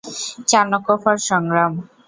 [0.49, 1.73] Chanakya for সংগ্রাম।